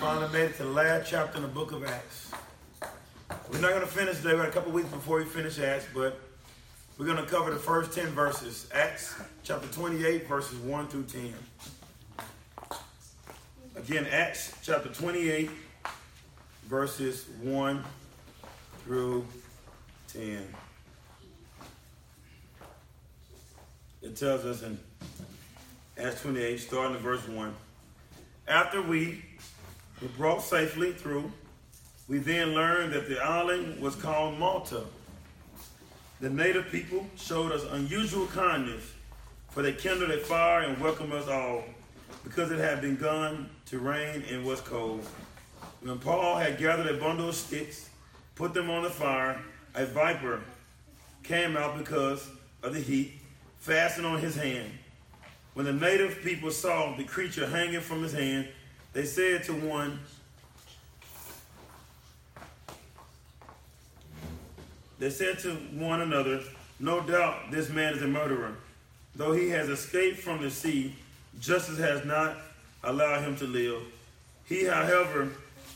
[0.00, 2.32] Finally made it to the last chapter in the book of Acts.
[3.52, 4.30] We're not going to finish today.
[4.30, 6.18] We got a couple weeks before we finish Acts, but
[6.96, 8.66] we're going to cover the first 10 verses.
[8.72, 11.34] Acts chapter 28, verses 1 through 10.
[13.76, 15.50] Again, Acts chapter 28,
[16.64, 17.84] verses 1
[18.84, 19.26] through
[20.14, 20.48] 10.
[24.00, 24.78] It tells us in
[25.98, 27.54] Acts 28, starting at verse 1.
[28.48, 29.24] After we
[30.00, 31.30] were brought safely through,
[32.08, 34.84] we then learned that the island was called Malta.
[36.20, 38.84] The native people showed us unusual kindness,
[39.50, 41.64] for they kindled a fire and welcomed us all,
[42.24, 45.06] because it had begun to rain and was cold.
[45.82, 47.88] When Paul had gathered a bundle of sticks,
[48.34, 49.40] put them on the fire,
[49.74, 50.40] a viper
[51.22, 52.28] came out because
[52.62, 53.12] of the heat,
[53.60, 54.70] fastened on his hand.
[55.54, 58.48] When the native people saw the creature hanging from his hand,
[58.92, 60.00] they said to one,
[64.98, 66.42] They said to one another,
[66.78, 68.54] No doubt this man is a murderer.
[69.16, 70.94] Though he has escaped from the sea,
[71.40, 72.36] justice has not
[72.84, 73.82] allowed him to live.
[74.44, 75.30] He, however,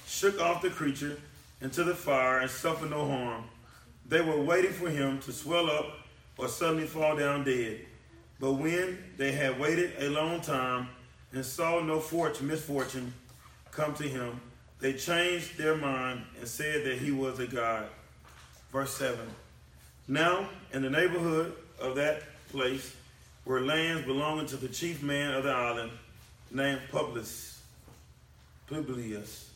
[0.07, 1.19] shook off the creature
[1.63, 3.45] into the fire and suffered no harm.
[4.07, 5.87] They were waiting for him to swell up
[6.37, 7.81] or suddenly fall down dead.
[8.39, 10.89] But when they had waited a long time
[11.35, 13.13] and saw no fortune, misfortune
[13.73, 14.41] come to him,
[14.81, 17.87] they changed their mind and said that he was a god.
[18.73, 19.19] Verse 7.
[20.07, 22.95] Now, in the neighborhood of that place
[23.45, 25.91] were lands belonging to the chief man of the island,
[26.51, 27.61] named Publius,
[28.69, 29.51] Publius,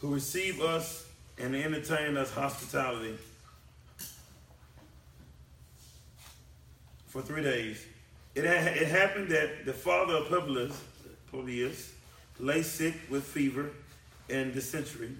[0.00, 1.06] who received us
[1.38, 3.16] and entertained us hospitality
[7.06, 7.84] for three days.
[8.34, 10.80] It, ha- it happened that the father of Publius,
[11.30, 11.92] Publius
[12.38, 13.70] lay sick with fever
[14.30, 15.10] and dysentery,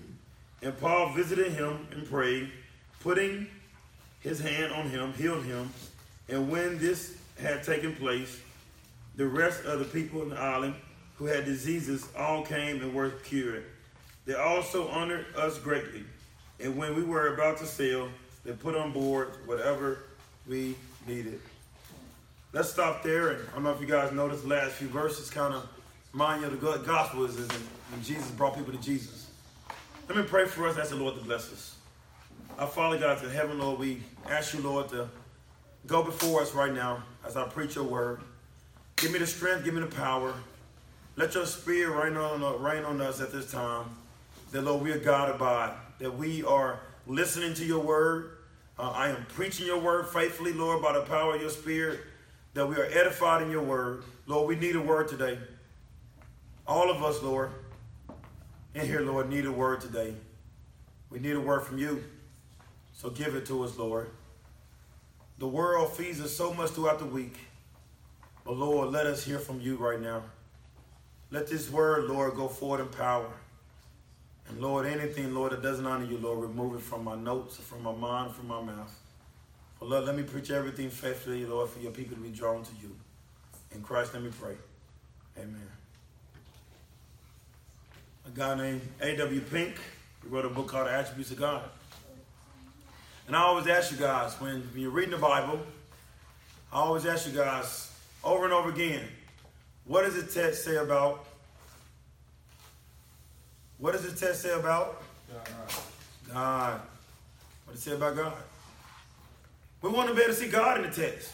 [0.62, 2.50] and Paul visited him and prayed,
[3.00, 3.46] putting
[4.20, 5.70] his hand on him, healed him.
[6.28, 8.40] And when this had taken place,
[9.16, 10.74] the rest of the people in the island
[11.16, 13.64] who had diseases all came and were cured.
[14.26, 16.04] They also honored us greatly.
[16.60, 18.08] And when we were about to sail,
[18.44, 20.04] they put on board whatever
[20.46, 21.40] we needed.
[22.52, 23.30] Let's stop there.
[23.30, 25.68] And I don't know if you guys noticed last few verses kind of
[26.12, 29.30] remind you the gospel is when Jesus brought people to Jesus.
[30.08, 30.78] Let me pray for us.
[30.78, 31.76] Ask the Lord to bless us.
[32.58, 35.08] Our Father God in heaven, Lord, we ask you, Lord, to
[35.86, 38.20] go before us right now as I preach your word.
[38.96, 40.34] Give me the strength, give me the power.
[41.16, 43.86] Let your spirit rain on, rain on us at this time.
[44.50, 48.38] That, Lord, we are by, that we are listening to your word.
[48.78, 52.00] Uh, I am preaching your word faithfully, Lord, by the power of your spirit,
[52.54, 54.04] that we are edified in your word.
[54.26, 55.38] Lord, we need a word today.
[56.68, 57.50] All of us, Lord,
[58.74, 60.14] in here, Lord, need a word today.
[61.08, 62.04] We need a word from you.
[62.92, 64.10] So give it to us, Lord.
[65.38, 67.36] The world feeds us so much throughout the week.
[68.44, 70.24] But Lord, let us hear from you right now.
[71.30, 73.30] Let this word, Lord, go forward in power.
[74.48, 77.82] And Lord, anything, Lord, that doesn't honor you, Lord, remove it from my notes, from
[77.82, 78.94] my mind, from my mouth.
[79.80, 82.72] But Lord, let me preach everything faithfully, Lord, for your people to be drawn to
[82.82, 82.94] you.
[83.74, 84.56] In Christ, let me pray.
[85.38, 85.77] Amen.
[88.28, 89.40] A guy named A.W.
[89.40, 89.76] Pink,
[90.22, 91.62] he wrote a book called Attributes of God.
[93.26, 95.60] And I always ask you guys, when you're reading the Bible,
[96.70, 97.90] I always ask you guys
[98.22, 99.04] over and over again,
[99.86, 101.24] what does the text say about?
[103.78, 105.02] What does the text say about?
[105.32, 105.72] God.
[106.30, 106.80] God.
[107.64, 108.34] What does it say about God?
[109.80, 111.32] We want to be able to see God in the text.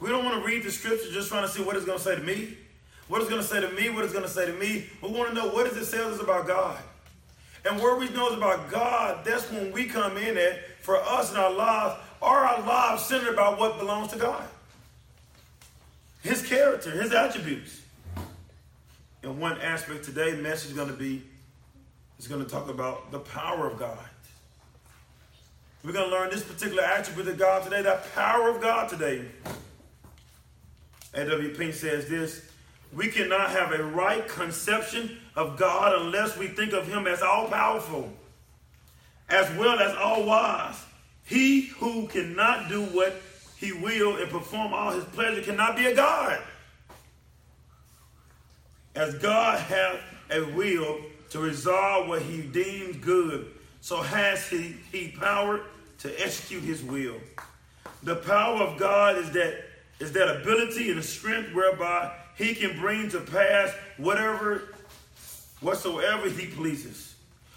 [0.00, 2.04] We don't want to read the scripture just trying to see what it's going to
[2.04, 2.58] say to me.
[3.08, 4.86] What it's going to say to me, what it's going to say to me.
[5.02, 6.78] We want to know what does it say us about God.
[7.64, 11.36] And where we know about God, that's when we come in at for us in
[11.36, 12.00] our lives.
[12.20, 14.44] Are our lives centered about what belongs to God?
[16.22, 17.80] His character, his attributes.
[19.22, 21.22] And one aspect today, message is going to be,
[22.18, 23.98] is going to talk about the power of God.
[25.84, 29.24] We're going to learn this particular attribute of God today, that power of God today.
[31.14, 31.54] A.W.
[31.54, 32.47] Pink says this
[32.92, 37.48] We cannot have a right conception of God unless we think of Him as all
[37.48, 38.12] powerful,
[39.28, 40.82] as well as all wise.
[41.24, 43.20] He who cannot do what
[43.58, 46.40] He will and perform all His pleasure cannot be a God.
[48.94, 50.00] As God hath
[50.30, 50.98] a will
[51.30, 53.52] to resolve what He deems good,
[53.82, 55.60] so has He, he power
[55.98, 57.16] to execute His will.
[58.02, 59.64] The power of God is that
[60.00, 64.74] is that ability and a strength whereby he can bring to pass whatever
[65.60, 67.16] whatsoever he pleases.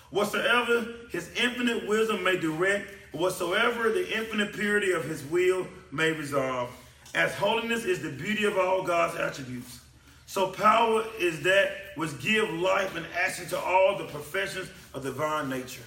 [0.10, 6.70] Whatsoever his infinite wisdom may direct, whatsoever the infinite purity of his will may resolve.
[7.14, 9.80] As holiness is the beauty of all God's attributes,
[10.26, 15.50] so power is that which give life and action to all the professions of divine
[15.50, 15.84] nature.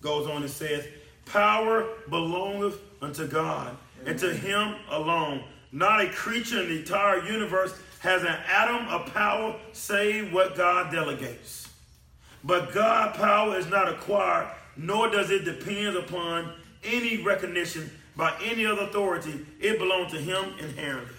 [0.00, 0.86] Goes on and says,
[1.26, 3.76] Power belongeth unto God,
[4.06, 5.44] and to him alone.
[5.72, 10.90] Not a creature in the entire universe has an atom of power save what God
[10.92, 11.68] delegates.
[12.44, 16.52] But God power is not acquired, nor does it depend upon
[16.84, 19.46] any recognition by any other authority.
[19.60, 21.14] It belongs to him inherently.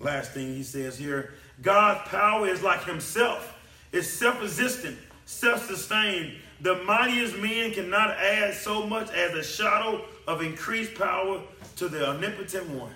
[0.00, 3.56] Last thing he says here God's power is like himself,
[3.92, 6.34] it's self existent, self sustained.
[6.60, 11.40] The mightiest men cannot add so much as a shadow of increased power
[11.82, 12.94] to the omnipotent one.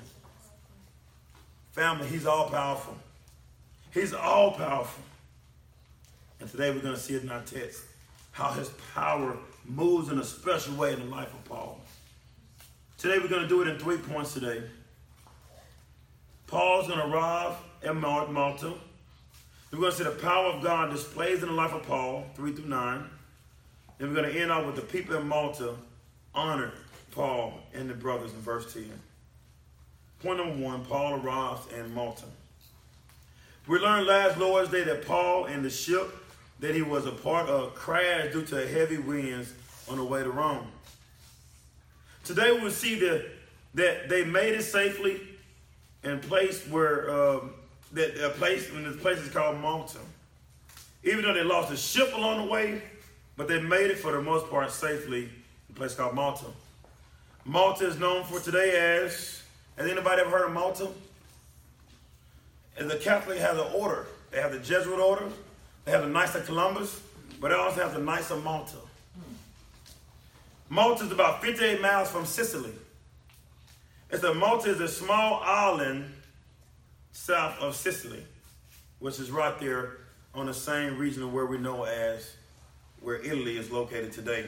[1.73, 2.97] Family, he's all powerful.
[3.93, 5.03] He's all powerful.
[6.39, 7.83] And today we're going to see it in our text
[8.31, 11.81] how his power moves in a special way in the life of Paul.
[12.97, 14.63] Today we're going to do it in three points today.
[16.47, 18.73] Paul's going to arrive at Malta.
[19.73, 22.53] We're going to see the power of God displayed in the life of Paul, 3
[22.53, 23.05] through 9.
[23.99, 25.75] Then we're going to end off with the people in Malta
[26.33, 26.73] honored
[27.17, 28.85] Paul and the brothers in verse 10.
[30.23, 32.27] Point number one Paul arrives in Malta.
[33.67, 36.15] We learned last Lord's Day that Paul and the ship
[36.61, 39.53] that he was a part of crashed due to heavy winds
[39.89, 40.67] on the way to Rome.
[42.23, 43.25] Today we will see that,
[43.75, 45.21] that they made it safely
[46.05, 47.55] in place where um,
[47.93, 49.99] that a place and this place is called Malta.
[51.03, 52.83] Even though they lost a ship along the way,
[53.37, 55.31] but they made it for the most part safely in
[55.71, 56.47] a place called Malta.
[57.49, 59.41] Malta is known for today as,
[59.77, 60.89] has anybody ever heard of Malta?
[62.77, 64.09] And the Catholic has an order.
[64.33, 65.29] They have the Jesuit order,
[65.85, 67.01] they have the Knights of Columbus,
[67.41, 68.79] but they also have the Knights of Malta.
[70.69, 72.73] Malta is about 58 miles from Sicily.
[74.11, 76.13] It's a Malta is a small island
[77.13, 78.25] south of Sicily,
[78.99, 79.99] which is right there
[80.35, 82.35] on the same region where we know as
[83.01, 84.47] where Italy is located today.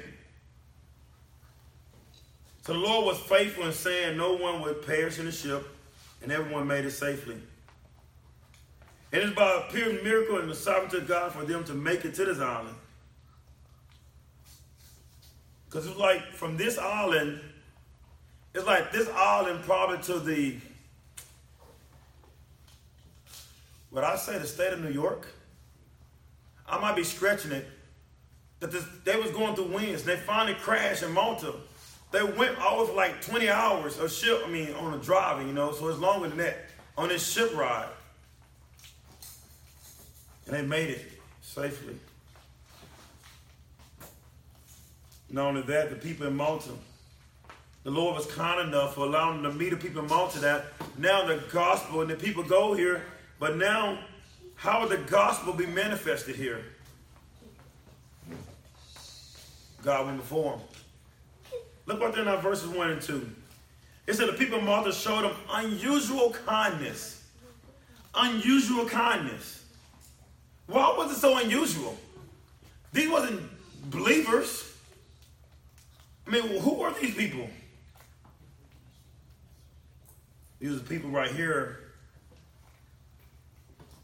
[2.68, 5.66] The Lord was faithful in saying no one would perish in the ship,
[6.22, 7.38] and everyone made it safely.
[9.10, 12.04] And it's by a pure miracle and the sovereignty of God for them to make
[12.04, 12.76] it to this island.
[15.64, 17.40] Because it's like from this island,
[18.52, 20.56] it's like this island probably to the,
[23.88, 25.26] what I say, the state of New York.
[26.68, 27.66] I might be stretching it.
[28.60, 30.04] That this, they was going through winds.
[30.04, 31.54] They finally crashed in Malta.
[32.10, 35.72] They went off like 20 hours of ship, I mean, on a driving, you know,
[35.72, 36.56] so it's longer than that
[36.96, 37.88] on this ship ride.
[40.46, 41.06] And they made it
[41.42, 41.96] safely.
[45.30, 46.70] Not only that, the people in Malta,
[47.84, 50.64] the Lord was kind enough for allowing them to meet the people in Malta that
[50.96, 53.02] now the gospel and the people go here,
[53.38, 53.98] but now
[54.56, 56.64] how would the gospel be manifested here?
[59.84, 60.66] God went before them.
[61.88, 63.30] Look what they're in uh, verses 1 and 2.
[64.06, 67.24] It said the people of Malta showed them unusual kindness.
[68.14, 69.64] Unusual kindness.
[70.66, 71.96] Why was it so unusual?
[72.92, 73.40] These wasn't
[73.90, 74.70] believers.
[76.26, 77.48] I mean, who are these people?
[80.60, 81.80] These are people right here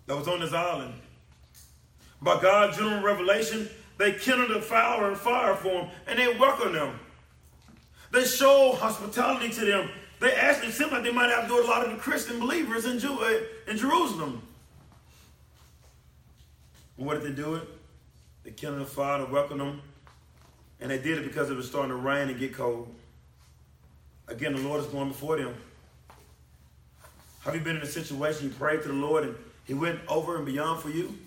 [0.07, 0.95] that was on this island.
[2.23, 3.69] By God's general revelation,
[3.99, 6.99] they kindled a fire and fire for them, and they welcomed them.
[8.15, 9.91] They showed hospitality to them.
[10.21, 13.01] They actually seemed like they might have to a lot of the Christian believers in,
[13.01, 14.41] Jew- uh, in Jerusalem.
[16.95, 17.69] What did they do it?
[18.45, 19.83] They kindled a fire to welcome them.
[20.81, 22.95] And they did it because it was starting to rain and get cold.
[24.29, 25.53] Again, the Lord is going before them.
[27.41, 30.37] Have you been in a situation you prayed to the Lord and He went over
[30.37, 31.19] and beyond for you?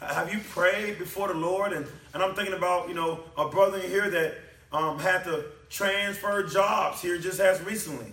[0.00, 1.72] Have you prayed before the Lord?
[1.72, 4.34] And, and I'm thinking about, you know, a brother in here that
[4.70, 8.12] um, had to transfer jobs here just as recently.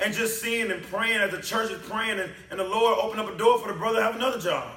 [0.00, 3.20] And just seeing and praying as the church is praying and, and the Lord opened
[3.20, 4.70] up a door for the brother to have another job.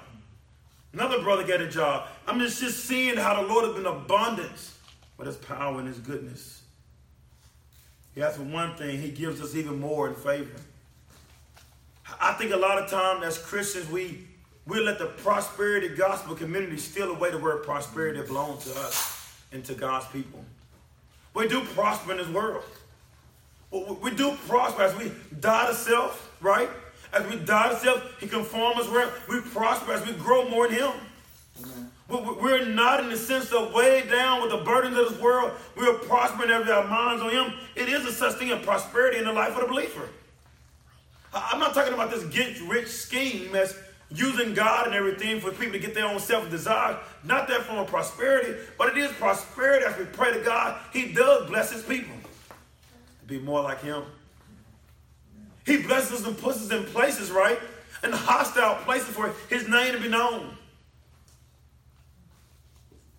[0.94, 2.08] Another brother get a job.
[2.28, 4.78] I'm just, just seeing how the Lord has been abundance
[5.18, 6.62] with his power and his goodness.
[8.14, 10.60] He Yes, for one thing, he gives us even more in favor.
[12.20, 14.28] I think a lot of time as Christians, we
[14.68, 19.34] we let the prosperity gospel community steal away the word prosperity that belongs to us
[19.52, 20.44] and to God's people.
[21.34, 22.64] We do prosper in this world.
[23.72, 26.70] We do prosper as we die to self, right?
[27.14, 30.68] As we die to self, He conforms us where we prosper as we grow more
[30.68, 30.92] in Him.
[32.10, 35.54] We're not in the sense of way down with the burdens of this world.
[35.78, 37.54] We're prospering as our minds on Him.
[37.76, 40.10] It is a such thing prosperity in the life of the believer.
[41.34, 43.78] I'm not talking about this get rich scheme as
[44.14, 46.98] using God and everything for people to get their own self desire.
[47.24, 50.80] Not that form of prosperity, but it is prosperity as we pray to God.
[50.94, 52.16] He does bless His people
[53.22, 54.04] to be more like Him.
[55.66, 57.60] He blesses us and puts us in places, right?
[58.04, 60.56] In hostile places for His name to be known.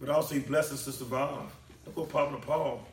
[0.00, 1.50] But also He blesses us to survive.
[1.86, 2.86] Look what happened to Paul.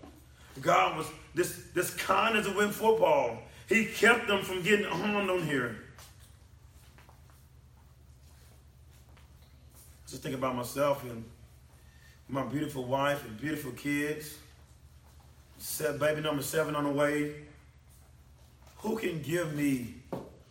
[0.62, 3.38] God was this this kindness that went for Paul.
[3.68, 5.84] He kept them from getting harmed on here.
[10.10, 11.24] Just think about myself and
[12.28, 14.38] my beautiful wife and beautiful kids.
[15.60, 17.36] Set baby number seven on the way.
[18.78, 19.96] Who can give me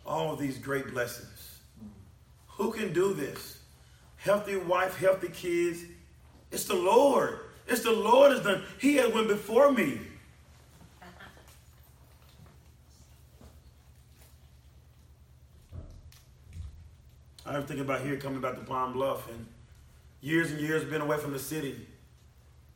[0.05, 1.59] all these great blessings?
[2.51, 3.59] Who can do this?
[4.15, 5.79] Healthy wife, healthy kids.
[6.51, 7.39] It's the Lord.
[7.67, 8.63] It's the Lord has done.
[8.79, 9.99] He has went before me.
[17.49, 19.47] I was thinking about here coming back to Palm Bluff and
[20.21, 21.87] years and years been away from the city.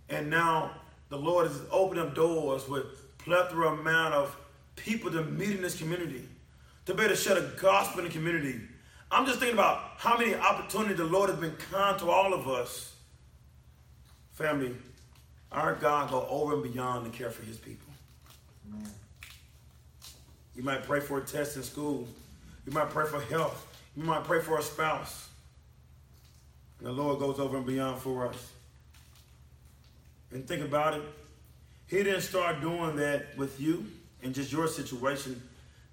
[0.09, 0.71] And now
[1.09, 4.35] the Lord is opening up doors with plethora amount of
[4.75, 6.27] people to meet in this community,
[6.87, 8.61] to be able to share the gospel in the community.
[9.11, 12.47] I'm just thinking about how many opportunities the Lord has been kind to all of
[12.47, 12.95] us.
[14.31, 14.75] Family,
[15.51, 17.93] our God go over and beyond to care for his people.
[18.73, 18.89] Amen.
[20.55, 22.07] You might pray for a test in school.
[22.65, 23.67] You might pray for health.
[23.95, 25.29] You might pray for a spouse.
[26.79, 28.51] And the Lord goes over and beyond for us.
[30.31, 31.03] And think about it.
[31.87, 33.85] He didn't start doing that with you
[34.23, 35.41] in just your situation.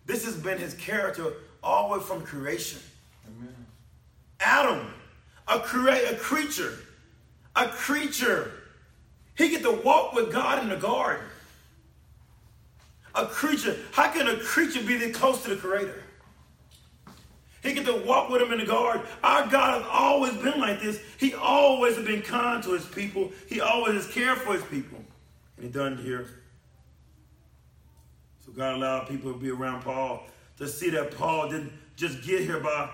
[0.07, 2.81] This has been his character all the way from creation.
[3.27, 3.55] Amen.
[4.41, 4.95] Adam,
[5.47, 6.79] a, crea- a creature,
[7.55, 8.53] a creature.
[9.37, 11.25] He get to walk with God in the garden.
[13.15, 13.77] A creature.
[13.93, 16.03] How can a creature be this close to the creator?
[17.63, 19.03] He get to walk with him in the garden.
[19.23, 21.01] Our God has always been like this.
[21.19, 23.31] He always has been kind to his people.
[23.49, 24.99] He always has cared for his people.
[25.57, 26.27] And he done here.
[28.47, 30.27] So God allowed people to be around Paul
[30.57, 32.91] to see that Paul didn't just get here by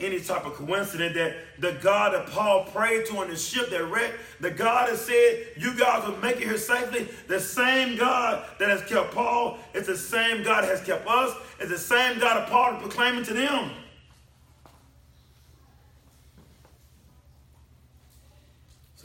[0.00, 3.84] any type of coincidence that the God that Paul prayed to on the ship that
[3.84, 8.44] wrecked, the God that said, you guys will make it here safely, the same God
[8.58, 12.18] that has kept Paul, it's the same God that has kept us, it's the same
[12.18, 13.70] God that Paul is proclaiming to them.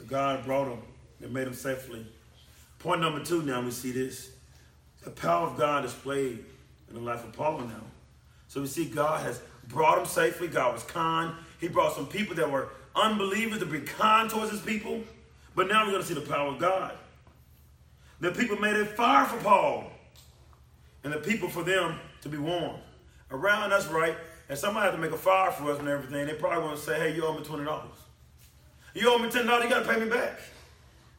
[0.08, 0.80] God brought him
[1.22, 2.06] and made him safely.
[2.78, 4.30] Point number two now we see this.
[5.02, 6.44] The power of God is played
[6.88, 7.82] in the life of Paul now.
[8.48, 10.48] So we see God has brought him safely.
[10.48, 11.34] God was kind.
[11.60, 15.02] He brought some people that were unbelievers to be kind towards his people.
[15.54, 16.92] But now we're going to see the power of God.
[18.20, 19.92] The people made a fire for Paul.
[21.04, 22.76] And the people for them to be warm.
[23.30, 24.16] Around us, right?
[24.48, 26.26] And somebody had to make a fire for us and everything.
[26.26, 27.82] They probably want to say, hey, you owe me $20.
[28.94, 30.40] You owe me ten dollars, you got to pay me back.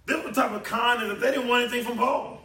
[0.05, 2.41] This was the type of kindness that they didn't want anything from Paul.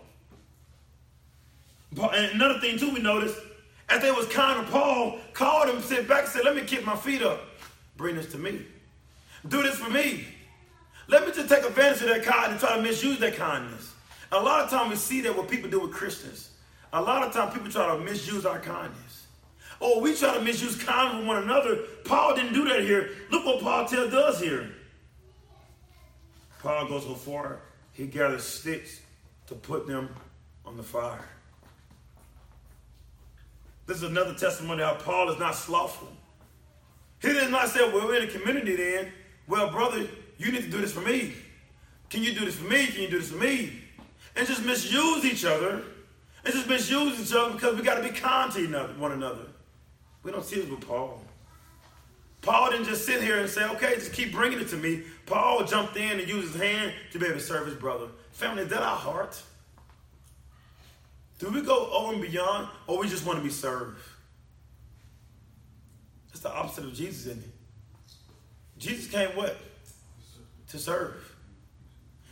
[1.97, 3.39] And another thing too, we noticed
[3.89, 7.23] as they was kind Paul, called him, sit back, said, "Let me kick my feet
[7.23, 7.41] up.
[7.97, 8.67] Bring this to me.
[9.47, 10.27] Do this for me.
[11.07, 13.93] Let me just take advantage of that kindness and try to misuse that kindness."
[14.33, 16.51] A lot of times we see that what people do with Christians.
[16.93, 19.27] A lot of times people try to misuse our kindness.
[19.81, 21.77] Or we try to misuse kindness with one another.
[22.05, 23.11] Paul didn't do that here.
[23.31, 24.71] Look what Paul tells does here.
[26.65, 27.61] Paul goes so far,
[27.93, 29.03] he gathers sticks
[29.49, 30.09] to put them
[30.65, 31.29] on the fire.
[33.87, 36.09] This is another testimony how Paul is not slothful.
[37.21, 39.13] He did not say, well, we're in a community then.
[39.47, 40.07] Well, brother,
[40.39, 41.35] you need to do this for me.
[42.09, 42.87] Can you do this for me?
[42.87, 43.83] Can you do this for me?
[44.35, 45.83] And just misuse each other.
[46.47, 48.67] And just misuse each other because we got to be kind to
[48.97, 49.49] one another.
[50.23, 51.24] We don't see this with Paul.
[52.45, 55.03] Paul didn't just sit here and say, okay, just keep bringing it to me.
[55.25, 58.09] Paul jumped in and used his hand to be able to serve his brother.
[58.33, 59.43] Family, is that our heart?
[61.39, 63.99] Do we go over and beyond, or we just want to be served?
[66.33, 67.51] It's the opposite of Jesus, isn't it?
[68.79, 69.57] Jesus came what?
[70.69, 71.35] To serve.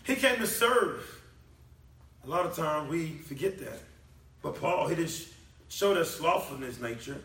[0.04, 1.22] He came to serve.
[2.24, 3.80] A lot of times we forget that.
[4.42, 5.28] But Paul, he didn't
[5.70, 7.20] show that slothfulness nature,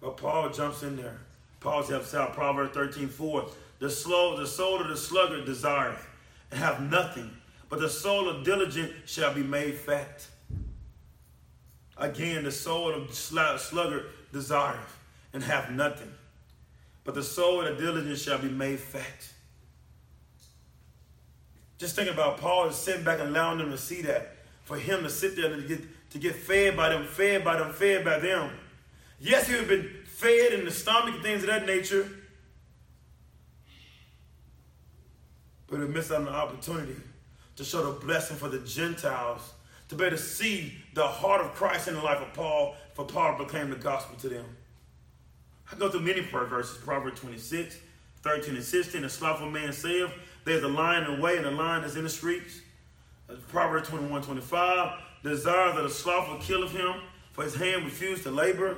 [0.00, 1.18] but Paul jumps in there.
[1.60, 2.32] Paul helps out.
[2.32, 3.46] Proverbs 13, 4.
[3.78, 6.06] The slow, the soul of the sluggard desireth,
[6.50, 7.30] and have nothing,
[7.68, 10.26] but the soul of diligent shall be made fat.
[11.96, 14.98] Again, the soul of sluggard desireth,
[15.32, 16.12] and have nothing.
[17.04, 19.28] But the soul of the diligence shall be made fat.
[21.78, 24.36] Just think about Paul is sitting back and allowing them to see that.
[24.64, 27.56] For him to sit there and to get, to get fed by them, fed by
[27.56, 28.50] them, fed by them.
[29.18, 32.06] Yes, he had been fed in the stomach and things of that nature.
[35.66, 36.96] But he missed out on the opportunity
[37.56, 39.54] to show the blessing for the Gentiles,
[39.88, 43.06] to be able to see the heart of Christ in the life of Paul, for
[43.06, 44.44] Paul to proclaim the gospel to them.
[45.72, 47.78] I go through many prayer verses, Proverbs 26,
[48.22, 49.04] 13 and 16.
[49.04, 50.10] A slothful man saith,
[50.44, 52.60] There's a lion in the way, and a lion is in the streets.
[53.48, 54.98] Proverbs 21, 25.
[55.22, 56.94] Desire that a slothful killeth him,
[57.32, 58.76] for his hand refused to labor.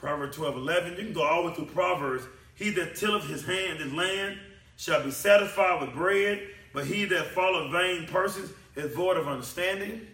[0.00, 0.92] Proverbs 12, 11.
[0.92, 2.24] You can go all the way through Proverbs.
[2.54, 4.38] He that tilleth his hand in land
[4.76, 6.40] shall be satisfied with bread,
[6.72, 10.06] but he that followeth vain persons is void of understanding.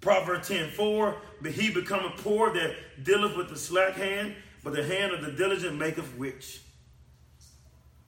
[0.00, 4.34] Proverbs 10 4, but he becometh poor that dealeth with the slack hand,
[4.64, 6.62] but the hand of the diligent maketh rich.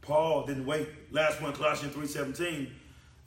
[0.00, 0.88] Paul didn't wait.
[1.12, 2.74] Last one, Colossians 3 17.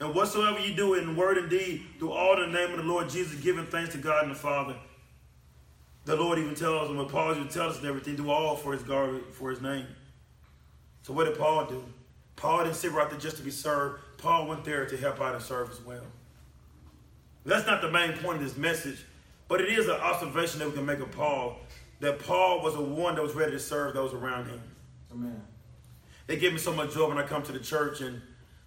[0.01, 2.83] And whatsoever you do in word and deed, do all in the name of the
[2.83, 4.75] Lord Jesus, giving thanks to God and the Father.
[6.05, 8.73] The Lord even tells them, when Paul even tells us and everything, do all for
[8.73, 9.87] his God, for his name.
[11.01, 11.83] So what did Paul do?
[12.35, 14.01] Paul didn't sit right there just to be served.
[14.17, 16.03] Paul went there to help out and serve as well.
[17.43, 19.03] That's not the main point of this message,
[19.47, 21.57] but it is an observation that we can make of Paul
[21.99, 24.61] that Paul was a one that was ready to serve those around him.
[25.11, 25.41] Amen.
[26.27, 28.21] They give me so much joy when I come to the church and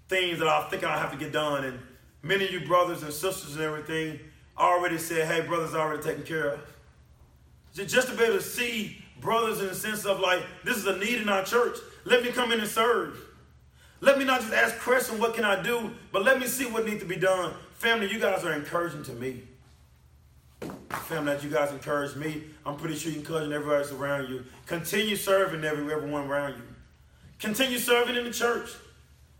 [0.09, 1.65] things that I think I have to get done.
[1.65, 1.79] And
[2.23, 4.21] many of you brothers and sisters and everything
[4.57, 6.61] already said, hey, brothers already taken care of.
[7.75, 10.97] Just to be able to see brothers in the sense of like, this is a
[10.99, 11.77] need in our church.
[12.05, 13.19] Let me come in and serve.
[14.01, 15.91] Let me not just ask questions, what can I do?
[16.13, 17.53] But let me see what needs to be done.
[17.75, 19.43] Family, you guys are encouraging to me.
[20.91, 24.45] Family, that you guys encourage me, I'm pretty sure you're encouraging everybody around you.
[24.67, 26.63] Continue serving every, everyone around you.
[27.39, 28.71] Continue serving in the church.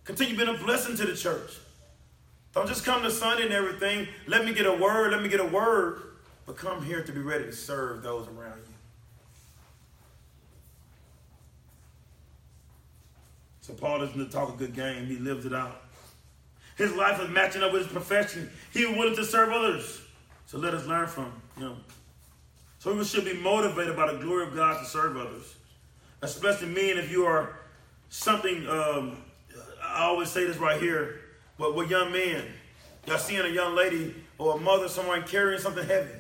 [0.05, 1.51] Continue being a blessing to the church.
[2.55, 4.09] Don't just come to Sunday and everything.
[4.27, 6.03] Let me get a word, let me get a word.
[6.49, 8.75] But come here to be ready to serve those around you.
[13.61, 15.83] So Paul doesn't talk a good game, he lives it out.
[16.79, 18.51] His life is matching up with his profession.
[18.73, 20.01] He was willing to serve others.
[20.47, 21.77] So let us learn from him.
[22.79, 25.55] So we should be motivated by the glory of God to serve others.
[26.23, 27.59] Especially men, if you are
[28.09, 29.19] something, um,
[29.85, 31.21] I always say this right here,
[31.59, 32.47] but with young men,
[33.07, 36.18] y'all seeing a young lady or a mother, someone carrying something heavy.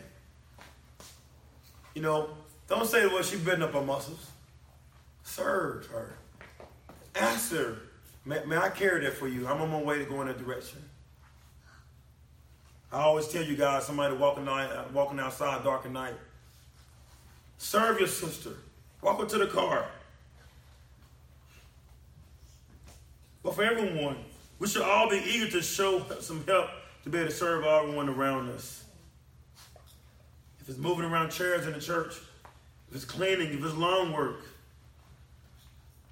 [1.98, 2.28] You know,
[2.68, 4.30] don't say, well, she's bending up her muscles.
[5.24, 6.14] Serve her.
[7.16, 7.76] Ask her,
[8.24, 9.48] May, may I carry that for you?
[9.48, 10.78] I'm on my way to go in that direction.
[12.92, 16.14] I always tell you guys, somebody walking, uh, walking outside dark at night,
[17.56, 18.52] serve your sister.
[19.02, 19.84] Walk her to the car.
[23.42, 24.18] But for everyone,
[24.60, 26.68] we should all be eager to show some help
[27.02, 28.84] to be able to serve everyone around us.
[30.68, 32.12] If it's moving around chairs in the church,
[32.90, 34.42] if it's cleaning, if it's lawn work,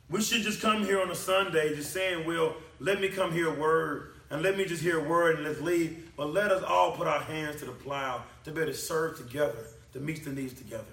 [0.09, 3.49] we should just come here on a Sunday just saying, well, let me come hear
[3.49, 6.11] a word and let me just hear a word and let's leave.
[6.17, 9.19] But let us all put our hands to the plow to be able to serve
[9.19, 10.85] together, to meet the needs together.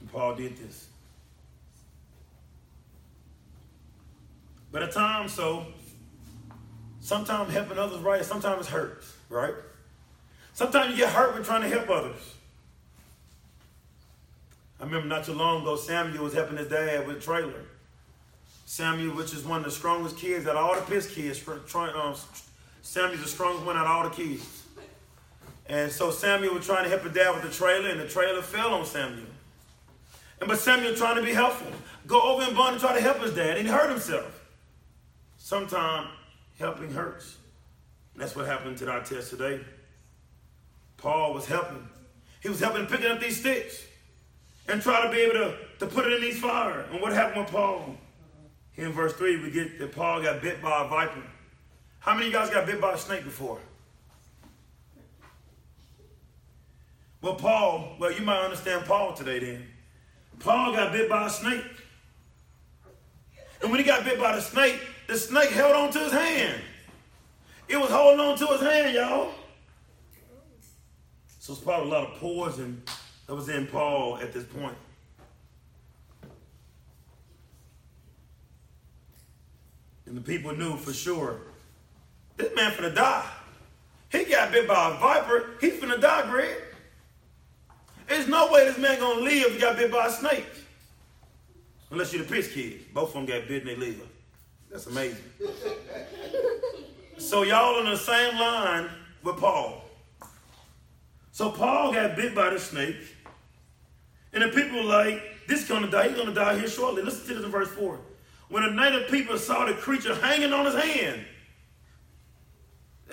[0.00, 0.86] And Paul did this.
[4.70, 5.66] But at times, so,
[7.02, 9.52] sometimes helping others right, sometimes it hurts, right?
[10.62, 12.36] Sometimes you get hurt when trying to help others.
[14.78, 17.64] I remember not too long ago, Samuel was helping his dad with a trailer.
[18.64, 21.42] Samuel, which is one of the strongest kids out of all the Piss kids.
[21.48, 22.14] Um,
[22.80, 24.62] Samuel's the strongest one out of all the kids.
[25.66, 28.40] And so Samuel was trying to help his dad with the trailer, and the trailer
[28.40, 29.26] fell on Samuel.
[30.40, 31.72] And but Samuel trying to be helpful,
[32.06, 34.44] go over and bond and try to help his dad, and he hurt himself.
[35.38, 36.06] Sometimes
[36.60, 37.38] helping hurts.
[38.14, 39.60] And that's what happened to our test today.
[41.02, 41.88] Paul was helping.
[42.40, 43.84] He was helping picking up these sticks
[44.68, 46.86] and try to be able to, to put it in these fire.
[46.92, 47.96] And what happened with Paul?
[48.72, 51.22] Here in verse 3, we get that Paul got bit by a viper.
[51.98, 53.58] How many of you guys got bit by a snake before?
[57.20, 59.66] Well, Paul, well, you might understand Paul today then.
[60.38, 61.64] Paul got bit by a snake.
[63.60, 66.60] And when he got bit by the snake, the snake held on to his hand.
[67.68, 69.32] It was holding on to his hand, y'all.
[71.42, 72.80] So it's probably a lot of poison
[73.26, 74.76] that was in Paul at this point.
[80.06, 81.40] And the people knew for sure,
[82.36, 83.28] this man finna die.
[84.12, 85.56] He got bit by a viper.
[85.60, 86.58] He's finna die, Greg.
[88.08, 90.46] There's no way this man gonna live if he got bit by a snake.
[91.90, 92.94] Unless you're the pitch kid.
[92.94, 94.00] Both of them got bit and they live.
[94.70, 95.24] That's amazing.
[97.18, 98.88] so y'all on the same line
[99.24, 99.82] with Paul.
[101.32, 102.96] So Paul got bit by the snake.
[104.34, 106.08] And the people were like, this is gonna die.
[106.08, 107.02] He's gonna die here shortly.
[107.02, 107.98] Listen to this in verse 4.
[108.48, 111.24] When the native people saw the creature hanging on his hand,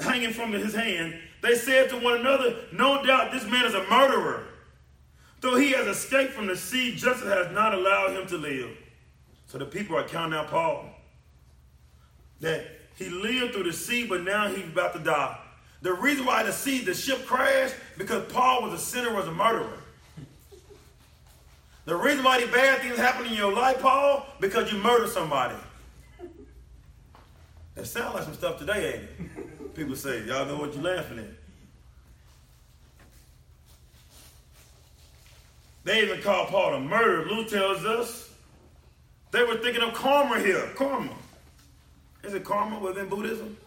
[0.02, 3.84] hanging from his hand, they said to one another, No doubt this man is a
[3.90, 4.48] murderer.
[5.42, 8.76] Though he has escaped from the sea, justice has not allowed him to live.
[9.48, 10.90] So the people are counting out Paul.
[12.42, 12.66] That
[12.98, 15.40] he lived through the sea, but now he's about to die.
[15.82, 19.32] The reason why the sea, the ship crashed, because Paul was a sinner, was a
[19.32, 19.78] murderer.
[21.86, 25.56] The reason why these bad things happen in your life, Paul, because you murdered somebody.
[27.76, 29.76] That sounds like some stuff today, ain't it?
[29.76, 31.26] People say, y'all know what you're laughing at.
[35.86, 37.26] They even call Paul a murderer.
[37.26, 38.30] Luke tells us
[39.32, 40.70] they were thinking of karma here.
[40.76, 41.14] Karma.
[42.24, 43.58] Is it karma within Buddhism?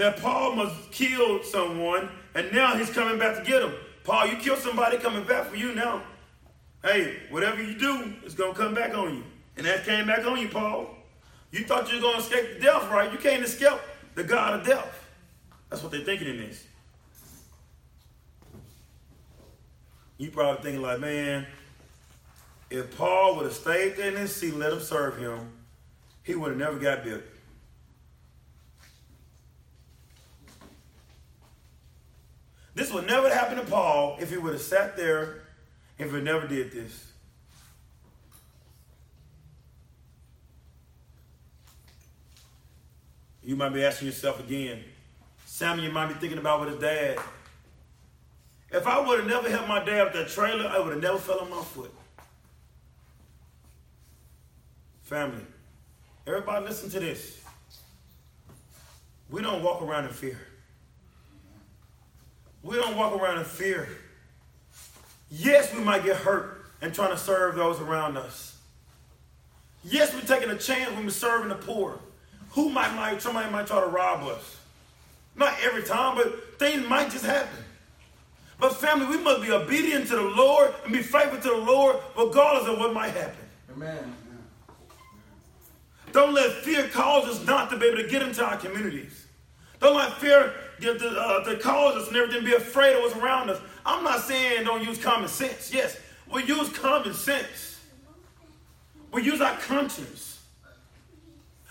[0.00, 3.74] That Paul must kill someone and now he's coming back to get him.
[4.02, 6.02] Paul, you killed somebody coming back for you now.
[6.82, 9.24] Hey, whatever you do, it's to come back on you.
[9.58, 10.96] And that came back on you, Paul.
[11.50, 13.12] You thought you were to escape death, right?
[13.12, 13.78] You can't escape
[14.14, 15.06] the God of death.
[15.68, 16.64] That's what they're thinking in this.
[20.16, 21.46] You probably thinking like, man,
[22.70, 25.52] if Paul would have stayed there in his seat, let him serve him,
[26.22, 27.22] he would have never got bit.
[32.80, 35.42] This would never happen to Paul if he would have sat there,
[35.98, 37.06] if he never did this.
[43.42, 44.84] You might be asking yourself again.
[45.46, 47.18] Samuel might be thinking about with his dad.
[48.70, 51.18] If I would have never helped my dad with that trailer, I would have never
[51.18, 51.92] fell on my foot.
[55.02, 55.44] Family,
[56.26, 57.42] everybody listen to this.
[59.30, 60.38] We don't walk around in fear.
[62.62, 63.88] We don't walk around in fear.
[65.30, 68.58] Yes, we might get hurt and trying to serve those around us.
[69.84, 71.98] Yes, we're taking a chance when we're serving the poor.
[72.50, 74.58] Who might, might somebody might try to rob us?
[75.36, 77.64] Not every time, but things might just happen.
[78.58, 81.96] But family, we must be obedient to the Lord and be faithful to the Lord
[82.18, 83.48] regardless of what might happen.
[83.72, 84.16] Amen.
[86.12, 89.26] Don't let fear cause us not to be able to get into our communities.
[89.80, 93.16] Don't let fear the, the, uh, to cause us and everything be afraid of what's
[93.16, 93.60] around us.
[93.84, 95.72] I'm not saying don't use common sense.
[95.72, 95.98] Yes,
[96.32, 97.80] we use common sense.
[99.12, 100.30] We use our conscience.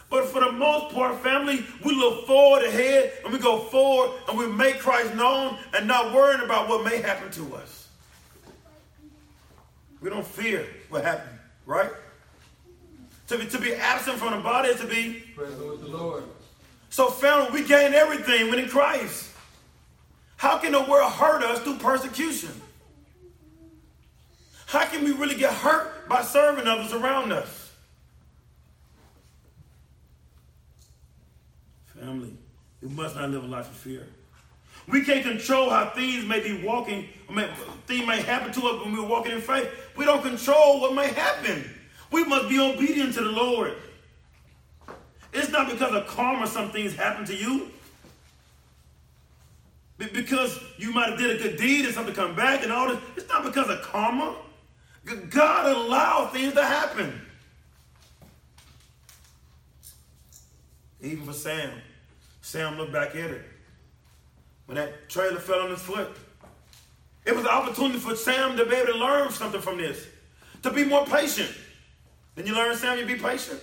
[0.10, 4.38] But for the most part, family, we look forward ahead and we go forward and
[4.38, 7.88] we make Christ known and not worrying about what may happen to us.
[10.02, 11.92] We don't fear what happened, right?
[13.28, 16.24] To be, to be absent from the body is to be present with the Lord.
[16.90, 19.29] So, family, we gain everything when in Christ.
[20.40, 22.50] How can the world hurt us through persecution?
[24.68, 27.74] How can we really get hurt by serving others around us?
[31.88, 32.32] Family,
[32.82, 34.08] we must not live a life of fear.
[34.88, 37.50] We can't control how things may be walking, I mean,
[37.86, 39.70] things may happen to us when we're walking in faith.
[39.98, 41.70] We don't control what may happen.
[42.14, 43.74] We must be obedient to the Lord.
[45.34, 47.72] It's not because of karma some things happen to you.
[50.00, 53.00] Because you might have did a good deed and something come back and all this.
[53.18, 54.34] It's not because of karma.
[55.30, 57.22] God allowed things to happen.
[61.02, 61.72] Even for Sam.
[62.42, 63.46] Sam looked back at it.
[64.66, 66.10] When that trailer fell on his foot.
[67.26, 70.08] It was an opportunity for Sam to be able to learn something from this.
[70.64, 71.54] To be more patient.
[72.38, 73.60] And you learn, Sam, you be patient.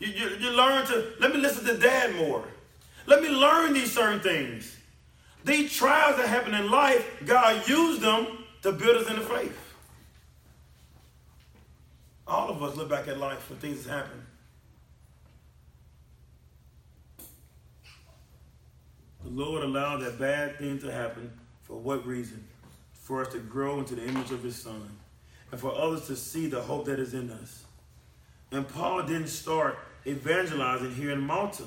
[0.00, 2.44] You, you, you learn to, let me listen to dad more.
[3.06, 4.78] Let me learn these certain things.
[5.44, 8.26] These trials that happen in life, God used them
[8.62, 9.58] to build us in the faith.
[12.26, 14.24] All of us look back at life when things happen.
[19.24, 21.30] The Lord allowed that bad thing to happen
[21.62, 22.44] for what reason?
[22.92, 24.88] For us to grow into the image of His Son
[25.50, 27.64] and for others to see the hope that is in us.
[28.50, 31.64] And Paul didn't start evangelizing here in Malta.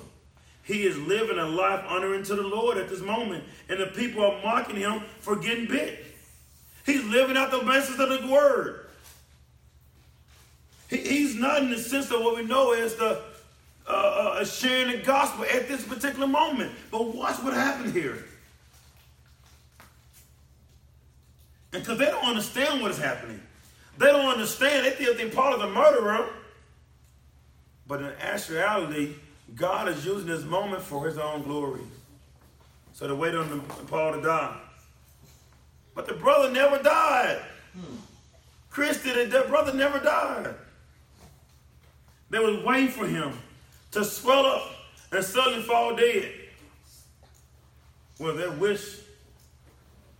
[0.65, 4.25] He is living a life honoring to the Lord at this moment, and the people
[4.25, 6.03] are mocking him for getting bit.
[6.85, 8.87] He's living out the message of the word.
[10.89, 13.21] He, he's not in the sense of what we know as the
[13.87, 16.71] uh, uh, sharing the gospel at this particular moment.
[16.91, 18.25] But watch what happened here.
[21.79, 23.41] because they don't understand what is happening.
[23.97, 24.85] They don't understand.
[24.85, 26.27] They think Paul is a murderer.
[27.87, 29.13] But in actuality,
[29.55, 31.81] God is using this moment for his own glory.
[32.93, 34.57] So they wait on Paul to die.
[35.93, 37.41] But the brother never died.
[37.73, 37.95] Hmm.
[38.69, 40.53] Christian, their brother never died.
[42.29, 43.33] They was waiting for him
[43.91, 44.71] to swell up
[45.11, 46.31] and suddenly fall dead.
[48.19, 48.99] Well, they wish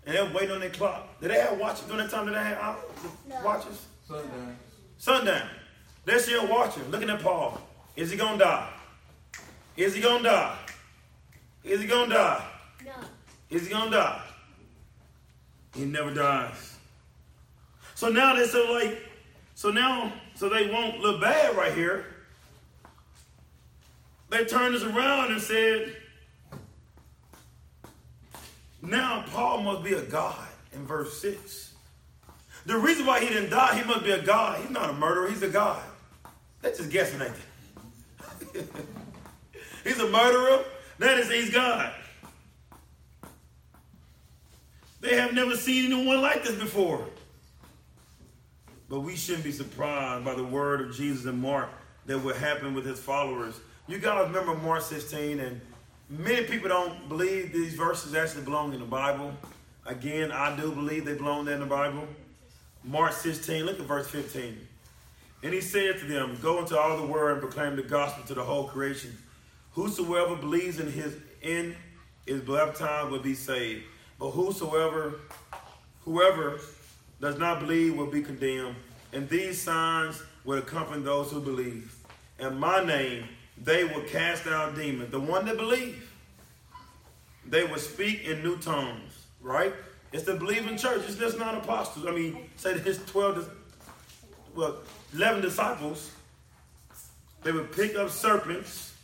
[0.06, 1.20] and they're waiting on their clock.
[1.20, 2.26] Did they have watches during that time?
[2.26, 2.78] Did they have
[3.28, 3.42] no.
[3.44, 3.86] watches?
[4.08, 4.58] Sundown.
[4.98, 5.50] Sundown.
[6.06, 7.60] They're still watching, looking at Paul.
[7.96, 8.70] Is he gonna die?
[9.78, 10.58] Is he gonna die?
[11.64, 12.46] Is he gonna die?
[12.86, 12.92] No.
[13.50, 14.22] Is he gonna die?
[15.76, 16.78] He never dies.
[17.96, 19.02] So now they're so like,
[19.56, 22.06] so now, so they won't look bad right here.
[24.30, 25.96] They turned this around and said,
[28.82, 31.74] now Paul must be a God in verse 6.
[32.66, 34.60] The reason why he didn't die, he must be a God.
[34.60, 35.82] He's not a murderer, he's a God.
[36.62, 37.34] That's just guessing, ain't
[38.54, 38.68] it?
[39.86, 40.66] he's a murderer,
[41.00, 41.94] that is, he's God.
[45.00, 47.06] They have never seen anyone like this before.
[48.90, 51.70] But we shouldn't be surprised by the word of Jesus in Mark
[52.06, 53.56] that will happen with his followers.
[53.88, 55.62] You got to remember Mark 16 and
[56.10, 59.34] Many people don't believe these verses actually belong in the Bible.
[59.88, 62.08] Again, I do believe they belong there in the Bible.
[62.84, 64.56] Mark 16, look at verse 15.
[65.42, 68.36] And he said to them, Go into all the world and proclaim the gospel to
[68.36, 69.18] the whole creation.
[69.76, 71.76] Whosoever believes in his in
[72.26, 73.84] is baptized will be saved.
[74.18, 75.20] But whosoever
[76.06, 76.62] whoever
[77.20, 78.78] does not believe will be condemned.
[79.12, 81.94] And these signs will accompany those who believe.
[82.40, 83.26] In my name
[83.62, 85.12] they will cast out demons.
[85.12, 86.10] The one that believe,
[87.46, 89.74] they will speak in new tongues, right?
[90.14, 91.04] It's the believing church.
[91.08, 92.06] It's just not apostles.
[92.06, 93.50] I mean, say his 12,
[94.56, 94.78] well,
[95.14, 96.12] 11 disciples,
[97.44, 98.95] they would pick up serpents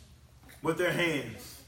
[0.62, 1.60] with their hands.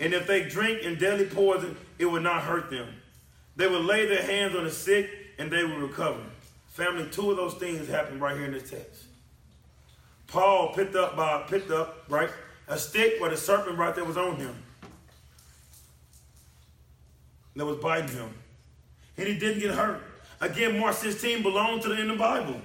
[0.00, 2.88] And if they drink in deadly poison, it would not hurt them.
[3.56, 6.20] They would lay their hands on the sick and they would recover.
[6.68, 9.04] Family, two of those things happen right here in this text.
[10.26, 12.30] Paul picked up by picked up, right,
[12.66, 14.54] a stick where the serpent right there was on him.
[17.54, 18.34] That was biting him.
[19.16, 20.02] And he didn't get hurt.
[20.40, 22.60] Again, Mark 16 belonged to the in the Bible.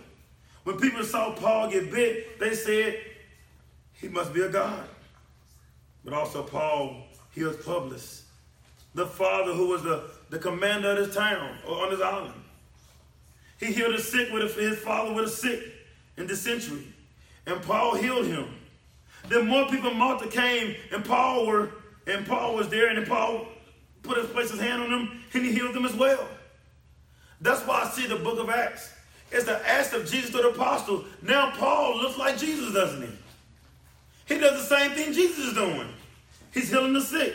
[0.64, 3.00] When people saw Paul get bit, they said,
[3.94, 4.84] he must be a God.
[6.04, 8.24] But also Paul heals Publius,
[8.96, 12.34] the father who was the, the commander of this town or on this island.
[13.60, 15.62] He healed the sick with a, his father with a sick
[16.18, 16.94] in dysentery
[17.50, 18.46] and Paul healed him.
[19.28, 21.72] Then more people Malta came, and Paul were
[22.08, 23.46] and Paul was there, and then Paul
[24.02, 26.28] put his place his hand on them, and he healed them as well.
[27.42, 28.92] That's why I see the book of Acts.
[29.32, 31.06] It's the Acts of Jesus to the apostles.
[31.22, 33.10] Now Paul looks like Jesus, doesn't he?
[34.30, 35.90] He does the same thing Jesus is doing.
[36.54, 37.34] He's healing the sick.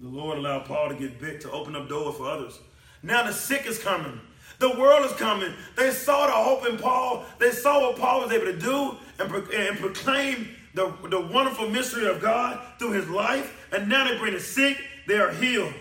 [0.00, 2.58] The Lord allowed Paul to get bit to open up doors for others.
[3.02, 4.20] Now the sick is coming.
[4.58, 5.52] The world is coming.
[5.76, 7.24] They saw the hope in Paul.
[7.38, 11.68] They saw what Paul was able to do and, pro- and proclaim the, the wonderful
[11.70, 13.68] mystery of God through his life.
[13.72, 15.74] And now they bring the sick, they are healed.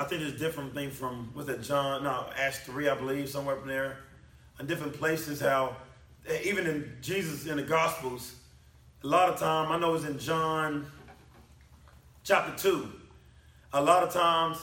[0.00, 3.58] I think a different thing from, was that John, no, Acts 3, I believe, somewhere
[3.58, 3.98] up there.
[4.58, 5.76] In different places, how,
[6.26, 8.34] eh, even in Jesus in the Gospels,
[9.04, 10.90] a lot of time, I know it's in John
[12.24, 12.90] chapter 2,
[13.74, 14.56] a lot of times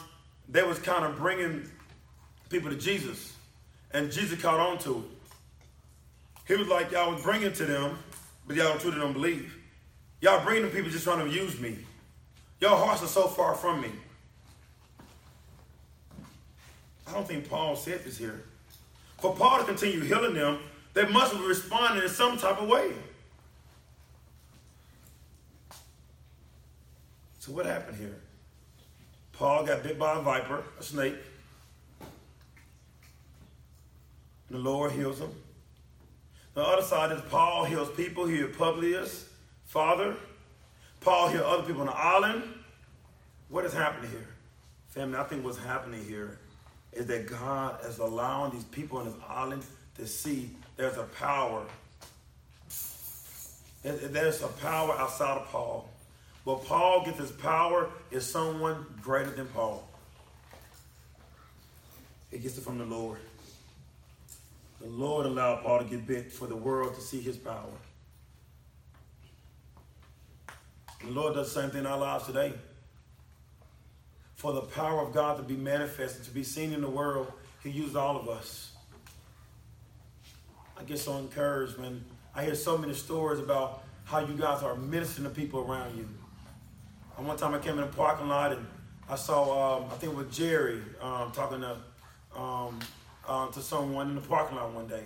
[0.50, 1.70] they was kind of bringing
[2.50, 3.36] people to Jesus,
[3.92, 5.04] and Jesus caught on to it.
[6.48, 8.00] He was like, y'all was bringing to them,
[8.48, 9.56] but y'all truly don't believe.
[10.20, 11.78] Y'all bringing people just trying to use me.
[12.60, 13.92] Your hearts are so far from me.
[17.08, 18.44] I don't think Paul said this here.
[19.20, 20.60] For Paul to continue healing them,
[20.94, 22.92] they must have responded in some type of way.
[27.40, 28.16] So what happened here?
[29.32, 31.16] Paul got bit by a viper, a snake.
[34.50, 35.32] The Lord heals him.
[36.56, 38.26] The other side is Paul heals people.
[38.26, 39.30] He healed Publius,
[39.66, 40.16] father.
[41.02, 42.44] Paul healed other people on the island.
[43.50, 44.28] What is happening here?
[44.90, 46.40] Family, I think what's happening here
[46.98, 49.64] is that God is allowing these people on this island
[49.98, 51.64] to see there's a power.
[53.84, 55.90] There's a power outside of Paul.
[56.44, 59.88] But Paul gets his power is someone greater than Paul.
[62.32, 63.20] He gets it from the Lord.
[64.82, 67.64] The Lord allowed Paul to get bit for the world to see his power.
[71.04, 72.54] The Lord does the same thing in our lives today.
[74.38, 77.32] For the power of God to be manifested, to be seen in the world,
[77.64, 78.72] He used all of us.
[80.80, 84.76] I get so encouraged when I hear so many stories about how you guys are
[84.76, 86.08] ministering to people around you.
[87.18, 88.64] And one time I came in the parking lot and
[89.10, 91.78] I saw, um, I think it was Jerry um, talking to
[92.40, 92.78] um,
[93.28, 95.04] uh, to someone in the parking lot one day.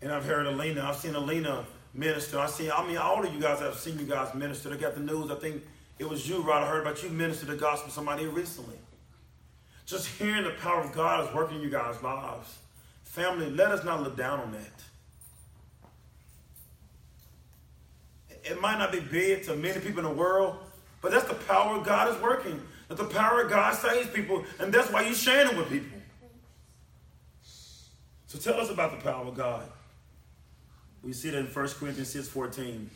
[0.00, 2.38] And I've heard Alina, I've seen Alina minister.
[2.38, 4.72] I see, I mean, all of you guys have seen you guys minister.
[4.72, 5.30] I got the news.
[5.30, 5.62] I think
[6.00, 6.62] it was you, Rod.
[6.62, 8.78] I heard about you minister the gospel to somebody recently.
[9.84, 12.56] Just hearing the power of God is working in you guys' lives.
[13.04, 14.82] Family, let us not look down on that.
[18.50, 20.56] It might not be big to many people in the world,
[21.02, 22.62] but that's the power of God is working.
[22.88, 25.98] That the power of God saves people, and that's why you're sharing it with people.
[28.26, 29.70] So tell us about the power of God.
[31.02, 32.88] We see that in 1 Corinthians 6 14.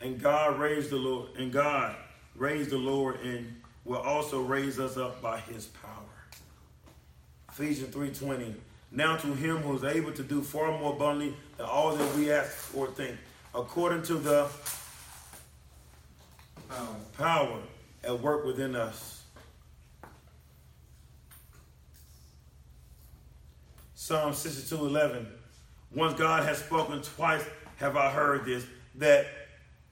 [0.00, 1.94] And God raised the Lord, and God
[2.36, 5.92] raised the Lord and will also raise us up by his power.
[7.50, 8.54] Ephesians 3:20.
[8.90, 12.30] Now to him who is able to do far more abundantly than all that we
[12.30, 13.16] ask or think,
[13.54, 14.48] according to the
[16.68, 17.62] power, power
[18.04, 19.22] at work within us.
[23.94, 25.26] Psalm 62 11.
[25.94, 27.44] Once God has spoken, twice
[27.76, 28.64] have I heard this,
[28.96, 29.26] that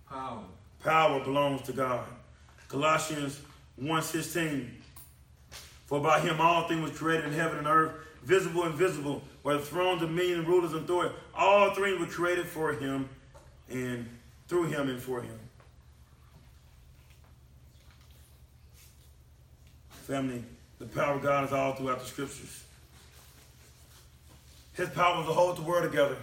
[0.08, 0.42] power,
[0.82, 2.04] power belongs to God.
[2.70, 3.40] Colossians
[3.76, 4.70] 1 16.
[5.86, 9.58] For by him all things was created in heaven and earth, visible and invisible, whether
[9.58, 11.12] thrones, dominion, rulers, and authority.
[11.34, 13.08] All three were created for him
[13.68, 14.08] and
[14.46, 15.38] through him and for him.
[19.90, 20.44] Family,
[20.78, 22.64] the power of God is all throughout the scriptures.
[24.74, 26.16] His power was to hold the world together.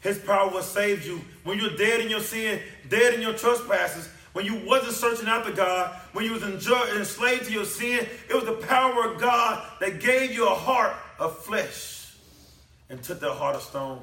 [0.00, 4.08] His power will save you when you're dead in your sin, dead in your trespasses,
[4.32, 8.06] when you wasn't searching after God, when you was enslaved to your sin.
[8.28, 12.14] It was the power of God that gave you a heart of flesh
[12.88, 14.00] and took that heart of stone.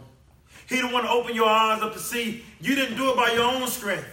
[0.67, 2.43] He didn't want to open your eyes up to see.
[2.61, 4.07] You didn't do it by your own strength.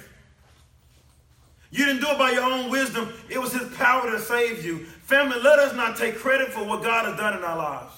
[1.70, 3.12] You didn't do it by your own wisdom.
[3.29, 4.79] It was his power that saved you.
[5.02, 7.92] Family, let us not take credit for what God has done in our lives.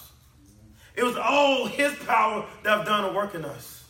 [0.96, 3.84] It was all his power that have done a work in us.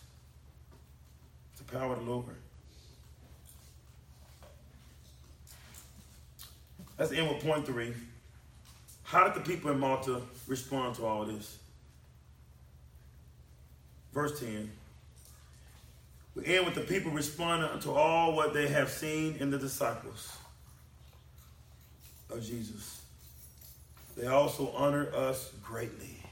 [1.53, 2.38] It's the power of the Lord.
[6.99, 7.95] Let's end with point three.
[9.05, 11.59] How did the people in Malta respond to all this?
[14.13, 14.71] Verse 10.
[16.35, 20.37] We end with the people responding to all what they have seen in the disciples
[22.31, 23.01] of Jesus.
[24.17, 26.23] They also honor us greatly.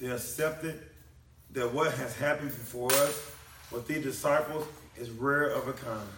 [0.00, 0.80] They accepted
[1.52, 3.30] that what has happened before us
[3.70, 6.08] with these disciples is rare of a kind.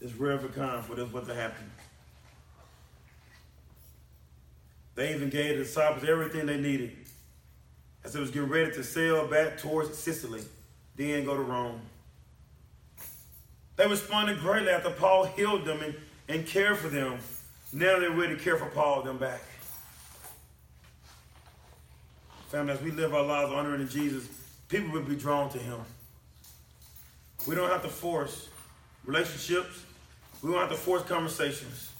[0.00, 1.70] It's rare for kind for this what to happen.
[4.94, 6.96] They even gave the disciples everything they needed.
[8.04, 10.42] As they was getting ready to sail back towards Sicily,
[10.96, 11.80] then go to Rome.
[13.76, 15.94] They responded greatly after Paul healed them and,
[16.28, 17.18] and cared for them
[17.72, 19.40] now they're ready to care for Paul them back.
[22.48, 24.28] Family, as we live our lives honoring Jesus,
[24.68, 25.78] people will be drawn to him.
[27.46, 28.48] We don't have to force
[29.04, 29.84] relationships.
[30.42, 31.90] We have to force conversations.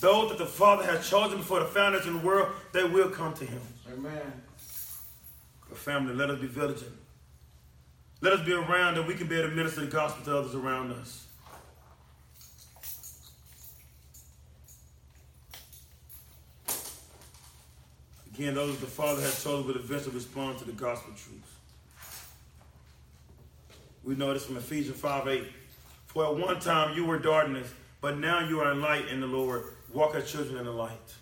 [0.00, 3.34] Those that the Father has chosen before the foundation of the world, they will come
[3.34, 3.60] to him.
[3.92, 4.42] Amen.
[5.68, 6.94] But family, let us be vigilant.
[8.20, 10.54] Let us be around that we can be able to minister the gospel to others
[10.54, 11.26] around us.
[18.34, 21.58] Again, those that the Father has chosen will eventually respond to the gospel truth.
[24.04, 25.44] We know this from Ephesians 5 8.
[26.08, 29.26] For at one time you were darkness, but now you are in light in the
[29.26, 29.64] Lord.
[29.92, 31.14] Walk as children in the light.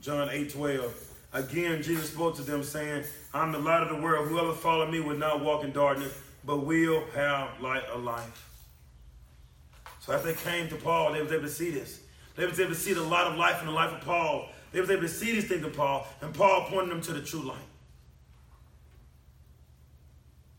[0.00, 1.06] John 8 12.
[1.32, 4.28] Again, Jesus spoke to them, saying, I'm the light of the world.
[4.28, 6.12] Whoever follow me will not walk in darkness,
[6.44, 8.48] but will have light of life.
[10.00, 12.00] So as they came to Paul, they was able to see this.
[12.34, 14.48] They was able to see the light of life in the life of Paul.
[14.72, 17.22] They was able to see these things in Paul, and Paul pointed them to the
[17.22, 17.58] true light.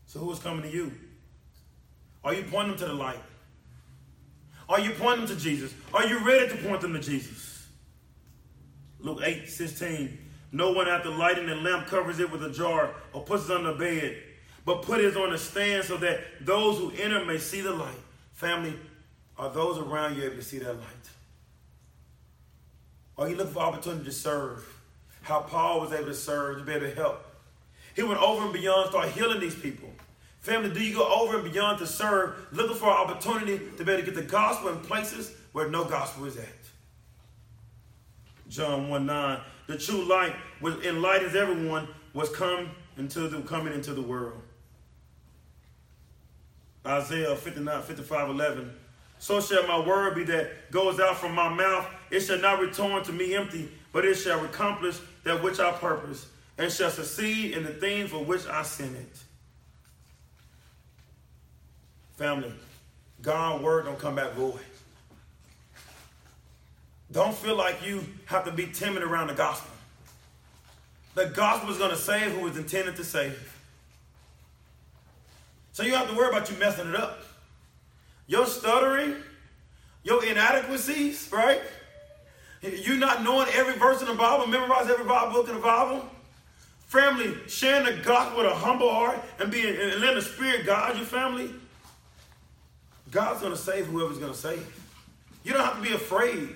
[0.06, 0.92] So who is coming to you?
[2.24, 3.22] Are you pointing them to the light?
[4.68, 5.74] Are you pointing them to Jesus?
[5.92, 7.66] Are you ready to point them to Jesus?
[9.00, 10.18] Luke 8, 16.
[10.52, 13.64] No one after lighting the lamp covers it with a jar or puts it on
[13.64, 14.16] the bed,
[14.64, 17.94] but put it on a stand so that those who enter may see the light.
[18.32, 18.74] Family,
[19.36, 21.10] are those around you able to see that light?
[23.18, 24.64] Are you looking for opportunity to serve?
[25.22, 27.24] how Paul was able to serve, to be able to help.
[27.94, 29.88] He went over and beyond, start healing these people.
[30.42, 33.92] Family, do you go over and beyond to serve, looking for an opportunity to be
[33.92, 36.48] able to get the gospel in places where no gospel is at?
[38.48, 39.40] John 1 9.
[39.68, 44.42] The true light, which enlightens everyone, was come into the coming into the world.
[46.84, 48.74] Isaiah 59, 55, 11.
[49.20, 51.86] So shall my word be that goes out from my mouth.
[52.10, 56.26] It shall not return to me empty, but it shall accomplish that which I purpose,
[56.58, 59.22] and shall succeed in the things for which I sent it.
[62.22, 62.52] Family,
[63.20, 64.60] God's word don't come back void.
[67.10, 69.72] Don't feel like you have to be timid around the gospel.
[71.16, 73.58] The gospel is going to save who is intended to save.
[75.72, 77.24] So you have to worry about you messing it up.
[78.28, 79.16] Your stuttering,
[80.04, 81.60] your inadequacies, right?
[82.62, 86.08] You not knowing every verse in the Bible, memorize every Bible book in the Bible.
[86.86, 90.94] Family, sharing the gospel with a humble heart and being and letting the Spirit guide
[90.94, 91.52] your family.
[93.12, 94.66] God's going to save whoever's going to save.
[95.44, 96.48] You don't have to be afraid.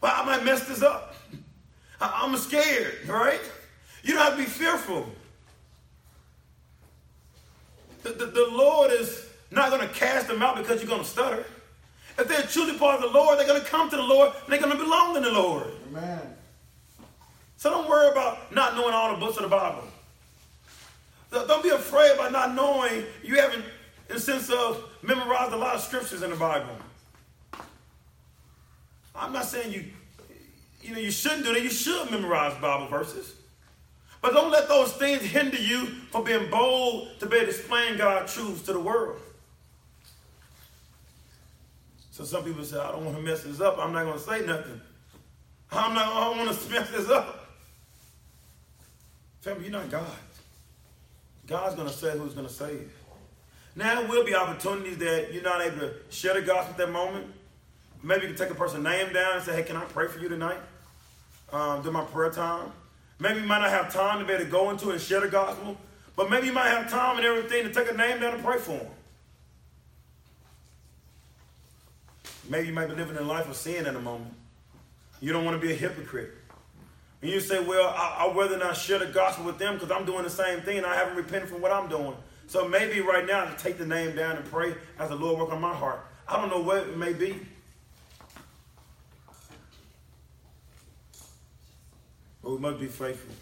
[0.00, 1.14] Well, I might mess this up.
[2.00, 3.40] I'm scared, right?
[4.02, 5.06] You don't have to be fearful.
[8.02, 11.08] The, the, the Lord is not going to cast them out because you're going to
[11.08, 11.44] stutter.
[12.18, 14.52] If they're truly part of the Lord, they're going to come to the Lord and
[14.52, 15.66] they're going to belong in the Lord.
[15.88, 16.20] Amen.
[17.56, 19.84] So don't worry about not knowing all the books of the Bible.
[21.30, 23.64] Don't be afraid about not knowing you haven't,
[24.08, 26.76] in the sense of, uh, memorized a lot of scriptures in the Bible.
[29.14, 29.84] I'm not saying you,
[30.82, 31.62] you know, you shouldn't do that.
[31.62, 33.34] You should memorize Bible verses.
[34.20, 37.98] But don't let those things hinder you from being bold to be able to explain
[37.98, 39.20] God's truths to the world.
[42.10, 43.76] So some people say, I don't want to mess this up.
[43.78, 44.80] I'm not going to say nothing.
[45.72, 47.48] I'm not, I don't want to mess this up.
[49.40, 50.06] Family, you're not God.
[51.46, 52.90] God's going to say who's going to save.
[53.76, 56.90] Now, there will be opportunities that you're not able to share the gospel at that
[56.92, 57.26] moment.
[58.02, 60.20] Maybe you can take a person's name down and say, hey, can I pray for
[60.20, 60.60] you tonight?
[61.52, 62.70] Um, do my prayer time.
[63.18, 65.28] Maybe you might not have time to be able to go into and share the
[65.28, 65.76] gospel,
[66.16, 68.58] but maybe you might have time and everything to take a name down and pray
[68.58, 68.86] for them.
[72.48, 74.34] Maybe you might be living a life of sin at the moment.
[75.20, 76.32] You don't want to be a hypocrite.
[77.22, 80.04] And you say, well, I, would rather not share the gospel with them because I'm
[80.04, 82.14] doing the same thing and I haven't repented from what I'm doing.
[82.46, 85.52] So maybe right now to take the name down and pray as the Lord work
[85.52, 86.06] on my heart.
[86.28, 87.40] I don't know what it may be.
[92.42, 93.34] But we must be faithful.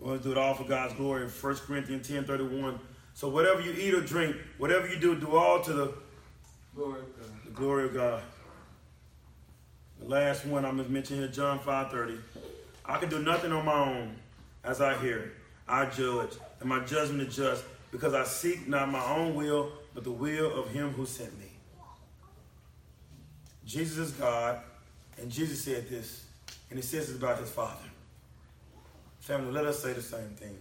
[0.00, 1.22] We to do it all for God's glory.
[1.22, 2.78] In 1 Corinthians 10 31.
[3.14, 5.94] So whatever you eat or drink, whatever you do, do all to the
[6.74, 7.30] glory of God.
[7.44, 8.22] The glory of God.
[10.00, 12.18] The last one I'm going to mention here, John 5 30.
[12.84, 14.16] I can do nothing on my own
[14.64, 15.34] as I hear.
[15.68, 20.04] I judge, and my judgment is just, because I seek not my own will, but
[20.04, 21.50] the will of him who sent me.
[23.64, 24.60] Jesus is God,
[25.18, 26.24] and Jesus said this
[26.72, 27.84] and he says it's about his father.
[29.20, 30.56] Family, let us say the same thing.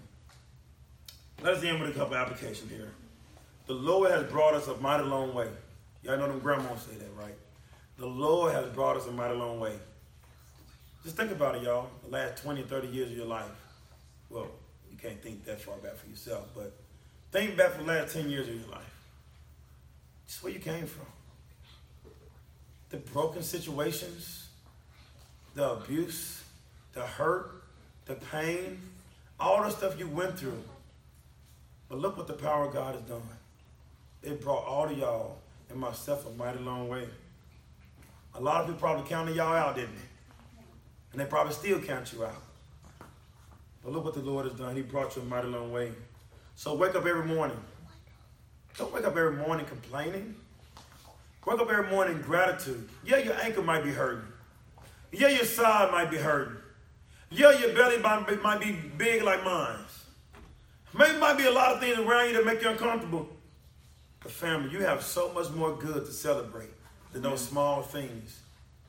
[1.41, 2.91] Let us end with a couple applications here.
[3.67, 5.47] The Lord has brought us a mighty long way.
[6.03, 7.33] Y'all know them grandmas say that, right?
[7.97, 9.79] The Lord has brought us a mighty long way.
[11.05, 11.87] Just think about it, y'all.
[12.03, 13.45] The last 20, 30 years of your life.
[14.29, 14.51] Well,
[15.01, 16.73] can't think that far back for yourself, but
[17.31, 18.93] think back for the last 10 years of your life.
[20.27, 21.05] Just where you came from.
[22.89, 24.47] The broken situations,
[25.55, 26.43] the abuse,
[26.93, 27.63] the hurt,
[28.05, 28.81] the pain,
[29.39, 30.61] all the stuff you went through.
[31.89, 33.21] But look what the power of God has done.
[34.23, 35.37] It brought all of y'all
[35.69, 37.07] and myself a mighty long way.
[38.35, 40.01] A lot of people probably counted y'all out, didn't they?
[41.11, 42.41] And they probably still count you out.
[43.83, 44.75] But look what the Lord has done.
[44.75, 45.91] He brought you a mighty long way.
[46.55, 47.57] So wake up every morning.
[48.77, 50.35] Don't wake up every morning complaining.
[51.45, 52.87] Wake up every morning gratitude.
[53.03, 54.23] Yeah, your ankle might be hurting.
[55.11, 56.57] Yeah, your side might be hurting.
[57.29, 59.79] Yeah, your belly might be, might be big like mine.
[60.97, 63.29] Maybe might be a lot of things around you that make you uncomfortable.
[64.21, 66.69] But family, you have so much more good to celebrate
[67.13, 68.41] than those small things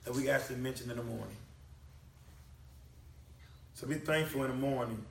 [0.04, 1.36] that we actually mentioned in the morning.
[3.82, 5.04] So be thankful in the morning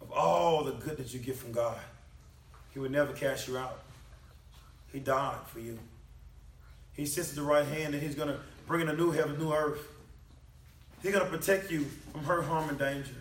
[0.00, 1.76] of all the good that you get from God.
[2.72, 3.78] He would never cast you out.
[4.90, 5.78] He died for you.
[6.94, 9.38] He sits at the right hand and he's going to bring in a new heaven,
[9.38, 9.86] new earth.
[11.02, 13.16] He's going to protect you from hurt, harm, and danger.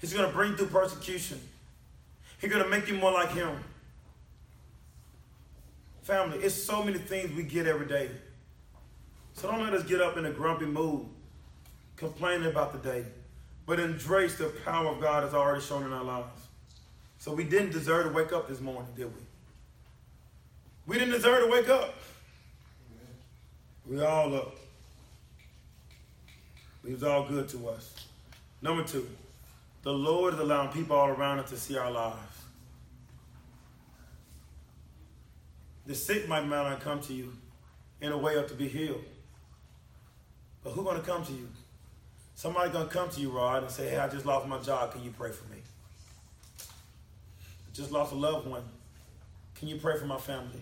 [0.00, 1.40] He's going to bring through persecution.
[2.40, 3.50] He's going to make you more like him.
[6.02, 8.10] Family, it's so many things we get every day.
[9.32, 11.04] So don't let us get up in a grumpy mood
[11.96, 13.04] complaining about the day,
[13.66, 16.42] but in embrace the power of God has already shown in our lives.
[17.18, 19.20] So we didn't deserve to wake up this morning, did we?
[20.86, 21.94] We didn't deserve to wake up.
[23.84, 24.56] We all up.
[26.84, 27.94] He was all good to us.
[28.62, 29.08] Number two,
[29.82, 32.18] the Lord is allowing people all around us to see our lives.
[35.86, 37.32] The sick might not come to you
[38.00, 39.04] in a way up to be healed.
[40.62, 41.48] But who's going to come to you?
[42.36, 44.92] Somebody's going to come to you, Rod, and say, hey, I just lost my job.
[44.92, 45.56] Can you pray for me?
[46.60, 48.62] I just lost a loved one.
[49.54, 50.60] Can you pray for my family?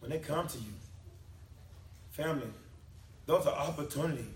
[0.00, 0.72] When they come to you,
[2.10, 2.48] family,
[3.26, 4.26] those are opportunity.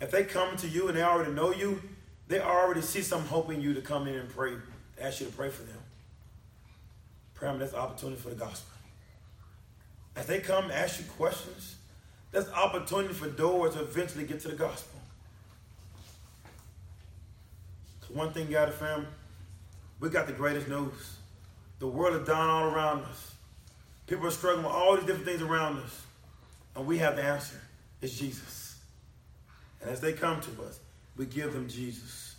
[0.00, 1.80] If they come to you and they already know you,
[2.26, 4.54] they already see some hope in you to come in and pray,
[5.00, 5.78] ask you to pray for them.
[7.34, 8.72] Pray, that's opportunity for the gospel.
[10.16, 11.75] As they come ask you questions,
[12.36, 15.00] that's opportunity for doors to eventually get to the gospel.
[17.98, 19.06] Because one thing, God, family,
[20.00, 21.16] we got the greatest news.
[21.78, 23.34] The world is dying all around us.
[24.06, 26.02] People are struggling with all these different things around us.
[26.74, 27.58] And we have the answer.
[28.02, 28.76] It's Jesus.
[29.80, 30.78] And as they come to us,
[31.16, 32.34] we give them Jesus.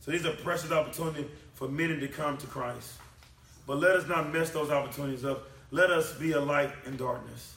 [0.00, 2.94] So these are precious opportunities for many to come to Christ.
[3.66, 5.46] But let us not mess those opportunities up.
[5.70, 7.55] Let us be a light in darkness.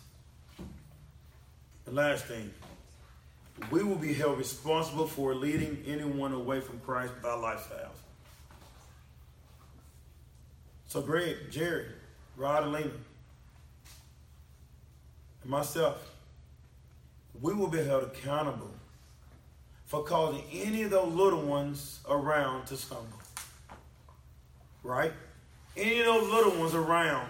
[1.89, 2.53] The last thing,
[3.71, 7.97] we will be held responsible for leading anyone away from Christ by lifestyles.
[10.85, 11.87] So Greg, Jerry,
[12.37, 12.91] Rod, and Lena,
[15.41, 16.11] and myself,
[17.41, 18.69] we will be held accountable
[19.87, 23.07] for causing any of those little ones around to stumble.
[24.83, 25.13] Right?
[25.75, 27.29] Any of those little ones around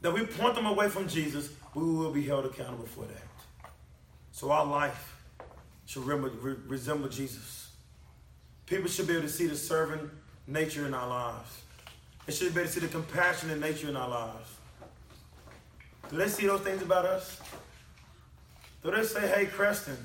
[0.00, 3.70] that we point them away from Jesus, we will be held accountable for that.
[4.32, 5.16] So our life
[5.86, 7.70] should resemble Jesus.
[8.66, 10.10] People should be able to see the servant
[10.46, 11.62] nature in our lives.
[12.26, 14.48] They should be able to see the compassionate nature in our lives.
[16.10, 17.40] Do they see those things about us?
[18.82, 19.96] Do they say, hey, Creston,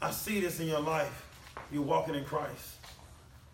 [0.00, 1.26] I see this in your life.
[1.72, 2.76] You're walking in Christ.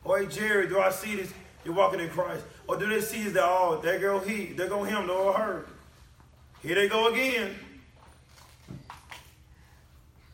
[0.05, 1.32] Or hey, Jerry, do I see this?
[1.64, 2.44] You're walking in Christ.
[2.66, 5.66] Or do they see that, oh, there go he, there go him, no her.
[6.62, 7.54] Here they go again.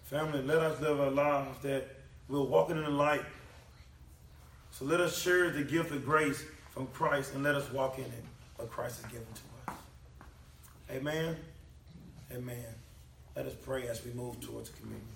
[0.04, 1.88] Family, let us live a life that
[2.28, 3.22] we're walking in the light.
[4.72, 8.04] So let us share the gift of grace from Christ and let us walk in
[8.04, 8.24] it,
[8.56, 9.78] what Christ has given to us.
[10.90, 11.36] Amen.
[12.32, 12.64] Amen.
[13.36, 15.06] Let us pray as we move towards communion.